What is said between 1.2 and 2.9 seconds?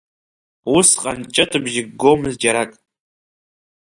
ҷытыбжьык гомызт џьарак.